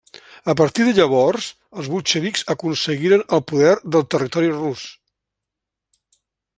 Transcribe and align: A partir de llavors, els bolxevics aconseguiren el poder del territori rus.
A 0.53 0.53
partir 0.61 0.85
de 0.87 0.93
llavors, 0.99 1.49
els 1.81 1.91
bolxevics 1.95 2.45
aconseguiren 2.55 3.27
el 3.39 3.45
poder 3.53 3.77
del 3.97 4.09
territori 4.15 4.53
rus. 4.59 4.91